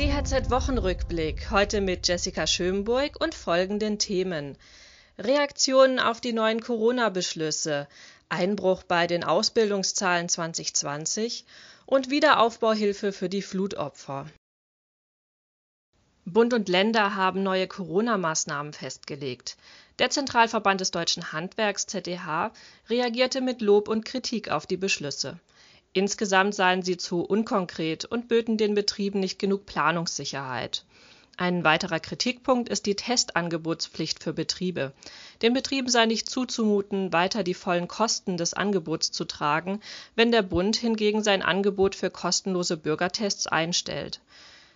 [0.00, 1.50] DHZ-Wochenrückblick.
[1.50, 4.56] Heute mit Jessica Schönburg und folgenden Themen.
[5.18, 7.86] Reaktionen auf die neuen Corona-Beschlüsse,
[8.30, 11.44] Einbruch bei den Ausbildungszahlen 2020
[11.84, 14.24] und Wiederaufbauhilfe für die Flutopfer.
[16.24, 19.58] Bund und Länder haben neue Corona-Maßnahmen festgelegt.
[19.98, 22.54] Der Zentralverband des deutschen Handwerks ZDH
[22.88, 25.38] reagierte mit Lob und Kritik auf die Beschlüsse.
[25.92, 30.84] Insgesamt seien sie zu unkonkret und böten den Betrieben nicht genug Planungssicherheit.
[31.36, 34.92] Ein weiterer Kritikpunkt ist die Testangebotspflicht für Betriebe.
[35.42, 39.80] Den Betrieben sei nicht zuzumuten, weiter die vollen Kosten des Angebots zu tragen,
[40.14, 44.20] wenn der Bund hingegen sein Angebot für kostenlose Bürgertests einstellt.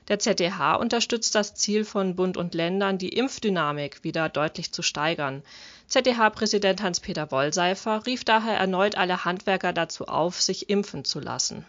[0.09, 5.43] Der ZDH unterstützt das Ziel von Bund und Ländern, die Impfdynamik wieder deutlich zu steigern.
[5.87, 11.65] ZDH-Präsident Hans-Peter Wollseifer rief daher erneut alle Handwerker dazu auf, sich impfen zu lassen.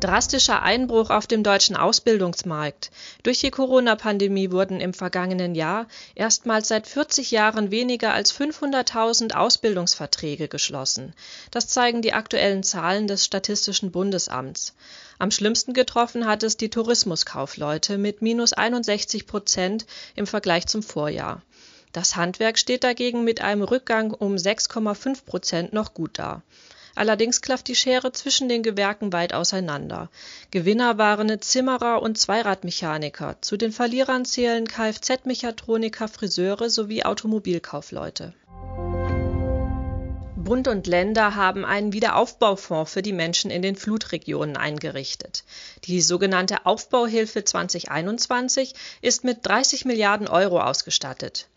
[0.00, 2.92] Drastischer Einbruch auf dem deutschen Ausbildungsmarkt.
[3.24, 10.46] Durch die Corona-Pandemie wurden im vergangenen Jahr erstmals seit 40 Jahren weniger als 500.000 Ausbildungsverträge
[10.46, 11.14] geschlossen.
[11.50, 14.76] Das zeigen die aktuellen Zahlen des Statistischen Bundesamts.
[15.18, 21.42] Am schlimmsten getroffen hat es die Tourismuskaufleute mit minus 61 Prozent im Vergleich zum Vorjahr.
[21.92, 26.42] Das Handwerk steht dagegen mit einem Rückgang um 6,5 Prozent noch gut da.
[26.94, 30.10] Allerdings klafft die Schere zwischen den Gewerken weit auseinander.
[30.50, 38.34] Gewinner waren Zimmerer und Zweiradmechaniker, zu den Verlierern zählen Kfz-Mechatroniker, Friseure sowie Automobilkaufleute.
[40.48, 45.44] Bund und Länder haben einen Wiederaufbaufonds für die Menschen in den Flutregionen eingerichtet.
[45.84, 51.48] Die sogenannte Aufbauhilfe 2021 ist mit 30 Milliarden Euro ausgestattet.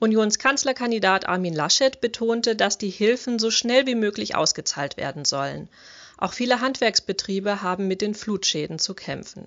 [0.00, 5.68] Unionskanzlerkandidat Armin Laschet betonte, dass die Hilfen so schnell wie möglich ausgezahlt werden sollen.
[6.16, 9.46] Auch viele Handwerksbetriebe haben mit den Flutschäden zu kämpfen.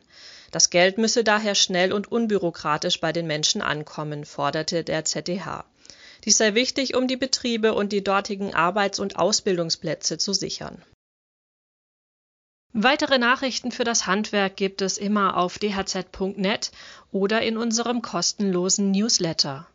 [0.52, 5.66] Das Geld müsse daher schnell und unbürokratisch bei den Menschen ankommen, forderte der ZDH.
[6.24, 10.82] Dies sei wichtig, um die Betriebe und die dortigen Arbeits- und Ausbildungsplätze zu sichern.
[12.74, 16.72] Weitere Nachrichten für das Handwerk gibt es immer auf dhz.net
[17.12, 19.68] oder in unserem kostenlosen Newsletter.